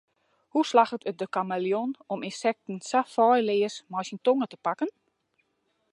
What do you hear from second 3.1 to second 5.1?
feilleas mei syn tonge te pakken?